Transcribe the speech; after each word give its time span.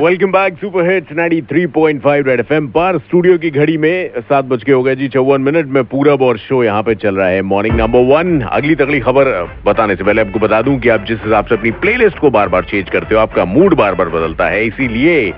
Welcome 0.00 0.32
back 0.32 0.56
super 0.56 0.90
hits 0.90 1.12
93.5 1.12 2.26
red 2.26 2.40
FM 2.40 2.66
पर 2.66 2.98
studio 2.98 3.38
की 3.38 3.50
घड़ी 3.50 3.76
में 3.78 4.10
सात 4.18 4.44
बज 4.44 4.64
के 4.64 4.72
हो 4.72 4.82
गए 4.82 4.96
जी, 4.96 5.08
चौवन 5.08 5.40
मिनट 5.40 5.66
में 5.66 5.84
पूरब 5.84 6.22
और 6.22 6.38
शो 6.38 6.64
यहाँ 6.64 6.82
पे 6.82 6.94
चल 6.94 7.16
रहा 7.16 7.28
है। 7.28 7.42
मॉर्निंग 7.42 7.76
नंबर 7.76 7.98
वन 7.98 8.40
अगली 8.40 8.74
तगली 8.74 9.00
खबर 9.00 9.24
बताने 9.66 9.96
से 9.96 10.04
पहले 10.04 10.20
आपको 10.20 10.38
बता 10.38 10.62
दूँ 10.62 10.78
कि 10.78 10.88
आप 10.88 11.04
जिस 11.04 11.18
हिसाब 11.24 11.46
से 11.46 11.54
अपनी 11.54 11.70
प्लेलिस्ट 11.70 12.18
को 12.18 12.30
बार 12.30 12.48
बार 12.48 12.64
चेंज 12.64 12.90
करते 12.90 13.14
हो, 13.14 13.20
आपका 13.20 13.44
मूड 13.44 13.74
बार 13.74 13.94
बार 13.94 14.08
बदलता 14.08 14.46
है। 14.46 14.66
इसीलिए 14.66 15.32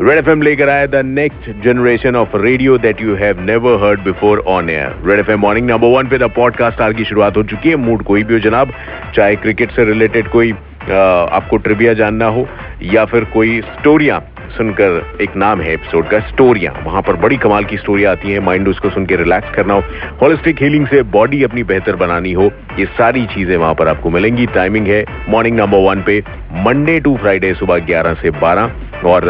रेड 0.00 0.18
एफ़ 0.18 0.38
लेकर 0.38 0.68
आया 0.68 0.86
the 0.86 0.96
next 1.04 1.62
generation 1.62 2.16
of 2.16 2.36
radio 2.36 2.76
that 2.78 3.00
you 3.02 3.14
have 3.14 3.40
never 3.40 3.78
heard 3.84 4.00
before 4.00 4.38
on 4.48 4.68
air 4.70 4.94
red 5.06 5.18
F 5.20 5.30
morning 5.36 5.66
number 5.70 5.88
one 5.88 6.08
पे 6.08 6.18
द 6.18 6.28
पॉडकास्ट 6.36 6.80
आर 6.80 6.92
की 6.92 7.04
शुरुआत 7.04 7.36
हो 7.36 7.42
चुकी 7.42 7.68
है। 7.68 7.76
मूड 7.76 8.02
कोई 8.02 8.22
भी 8.24 8.34
हो 8.34 8.40
जनाब, 8.40 8.72
चाहे 9.14 9.36
क्रिकेट 9.36 9.70
से 9.70 9.84
रिलेटेड 9.84 10.28
कोई 10.28 10.52
आपको 10.52 11.56
ट्रिविया 11.56 11.92
जानना 11.94 12.26
हो, 12.26 12.46
या 12.82 13.04
फिर 13.04 13.24
कोई 13.24 13.60
स्टोरियाँ 13.62 14.20
सुनकर 14.56 15.18
एक 15.22 15.36
नाम 15.36 15.60
है 15.60 15.72
एपिसोड 15.72 16.08
का 16.08 16.20
स्टोरियाँ 16.28 16.74
वहाँ 16.84 17.02
पर 17.02 17.16
बड़ी 17.16 17.36
कमाल 17.36 17.64
की 17.64 17.76
स्टोरियाँ 17.76 18.12
आती 18.12 18.32
है। 18.32 18.40
माइंड 18.40 18.68
उसको 18.68 18.90
सुन 18.90 19.06
के 19.06 19.16
रिलैक्स 19.16 19.54
करना 19.54 19.74
हो। 19.74 19.82
होलिस्टिक 20.22 20.62
हीलिंग 20.62 20.86
से 20.86 21.02
बॉडी 21.12 21.42
अपनी 21.44 21.62
बेहतर 21.64 21.96
बनानी 21.96 22.32
हो। 22.32 22.50
ये 22.78 22.86
सारी 22.98 23.26
चीज़ें 23.26 23.56
वहाँ 23.56 23.74
पर 23.74 23.88
आपको 23.88 24.10
मिलेंगी। 24.10 24.46
टाइमिंग 24.54 24.86
है 24.86 25.04
मॉर्निंग 25.28 25.56
नंबर 25.56 25.88
वन 25.88 26.02
पे 26.06 26.22
मंडे 26.66 26.98
टू 27.00 27.16
फ्राइडे 27.16 27.52
सुबह 27.54 27.86
11 27.86 28.14
से 28.22 28.30
12 28.40 28.70
और 29.04 29.24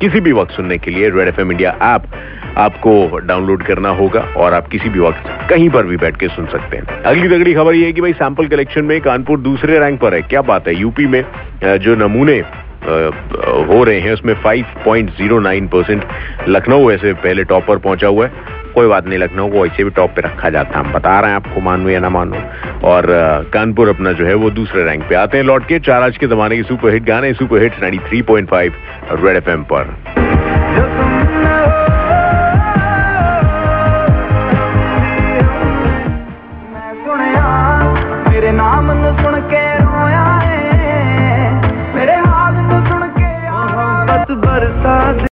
किसी 0.00 0.20
भी 0.20 0.32
वक्त 0.32 0.52
सुनने 0.52 0.78
के 0.78 0.90
लिए 0.90 1.08
रेड 1.10 1.28
एफएम 1.28 1.50
इंडिया 1.52 1.70
ऐप 1.84 2.02
आपको 2.58 3.18
डाउनलोड 3.18 3.62
करना 3.62 3.88
होगा 3.88 4.20
और 4.36 4.54
आप 4.54 4.68
किसी 4.68 4.88
भी 4.88 5.00
वक्त 5.00 5.28
कहीं 5.50 5.68
पर 5.70 5.86
भी 5.86 5.96
बैठ 5.96 6.16
के 6.16 6.28
सुन 6.28 6.46
सकते 6.46 6.76
हैं। 6.76 7.02
अगली 7.02 7.28
तगड़ी 7.28 7.54
खबर 7.54 7.74
ये 7.74 7.86
है 7.86 7.92
कि 7.92 8.00
भाई 8.00 8.12
सैंपल 8.12 8.46
कलेक्शन 8.46 8.84
में 8.84 9.00
कानपुर 9.00 9.38
दूसरे 9.40 9.78
रैंक 9.78 10.00
पर 10.00 10.14
है। 10.14 10.22
क्या 10.22 10.42
बात 10.42 10.68
है? 10.68 10.74
यूपी 10.74 11.06
में 11.06 11.24
जो 11.64 11.94
नमूने 11.96 12.38
हो 12.80 13.82
रहे 13.84 14.00
हैं, 14.00 14.12
उसमें 14.12 14.34
5.09 14.42 15.66
परसेंट 15.68 16.04
लखनऊ 16.48 16.90
ऐसे 16.90 17.12
पहले 17.14 17.44
टॉप 17.44 17.66
पर 17.66 17.78
पहुँचा 17.78 18.08
हुआ 18.08 18.26
है। 18.26 18.58
कोई 18.74 18.86
बात 18.86 19.06
नहीं, 19.06 19.18
लखनऊ 19.18 19.48
को 19.48 19.66
ऐसे 19.66 19.84
भी 19.84 19.90
टॉप 19.90 20.10
पे 20.16 20.22
रखा 20.22 20.50
जाता 20.50 20.78
है। 20.78 20.84
हम 20.84 20.92
बता 20.92 21.18
रहे 21.20 21.30
हैं 21.30 21.36
आपको, 21.36 21.60
मानो 21.60 21.88
या 21.88 22.00
ना 22.00 22.08
मानो। 22.08 22.36
और 22.84 23.06
कानपुर 23.52 23.88
अपना 23.88 24.12
जो 24.12 24.26
है 24.26 24.34
वो 24.34 24.50
दूसरे 24.50 24.84
रैंक 24.84 25.02
पे 25.08 25.14
आते 25.14 25.36
हैं। 25.36 25.44
लौट 25.44 25.66
के 25.68 25.78
चार 25.78 26.02
आज 26.02 26.16
के 26.16 26.26
जमाने 26.26 26.56
के 26.56 26.62
सुपर 26.62 26.92
हिट 26.92 27.04
गाने 27.04 27.32
सुपर 27.34 27.62
हिट्स 27.62 27.82
93.5 27.82 28.72
रेड 29.24 29.36
एफएम 29.36 29.62
पर। 29.72 30.39